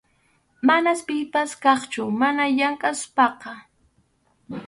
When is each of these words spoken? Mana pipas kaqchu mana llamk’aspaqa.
Mana 0.67 0.93
pipas 1.07 1.51
kaqchu 1.63 2.03
mana 2.21 2.45
llamk’aspaqa. 2.57 3.51